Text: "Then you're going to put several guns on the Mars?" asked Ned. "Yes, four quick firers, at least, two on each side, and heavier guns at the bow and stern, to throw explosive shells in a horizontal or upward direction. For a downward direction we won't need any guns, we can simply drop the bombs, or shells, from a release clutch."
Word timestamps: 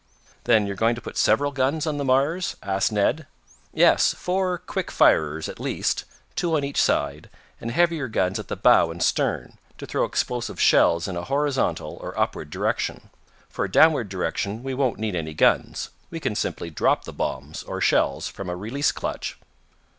"Then 0.45 0.65
you're 0.65 0.75
going 0.75 0.95
to 0.95 0.99
put 1.01 1.15
several 1.15 1.51
guns 1.51 1.85
on 1.85 1.97
the 1.97 2.03
Mars?" 2.03 2.55
asked 2.63 2.91
Ned. 2.91 3.27
"Yes, 3.71 4.15
four 4.15 4.57
quick 4.57 4.89
firers, 4.89 5.47
at 5.47 5.59
least, 5.59 6.05
two 6.35 6.55
on 6.57 6.63
each 6.63 6.81
side, 6.81 7.29
and 7.59 7.69
heavier 7.69 8.07
guns 8.07 8.39
at 8.39 8.47
the 8.47 8.55
bow 8.55 8.89
and 8.89 9.03
stern, 9.03 9.59
to 9.77 9.85
throw 9.85 10.03
explosive 10.05 10.59
shells 10.59 11.07
in 11.07 11.15
a 11.17 11.25
horizontal 11.25 11.99
or 12.01 12.19
upward 12.19 12.49
direction. 12.49 13.11
For 13.47 13.65
a 13.65 13.71
downward 13.71 14.09
direction 14.09 14.63
we 14.63 14.73
won't 14.73 14.97
need 14.97 15.15
any 15.15 15.35
guns, 15.35 15.91
we 16.09 16.19
can 16.19 16.33
simply 16.33 16.71
drop 16.71 17.03
the 17.05 17.13
bombs, 17.13 17.61
or 17.61 17.79
shells, 17.79 18.27
from 18.27 18.49
a 18.49 18.55
release 18.55 18.91
clutch." 18.91 19.37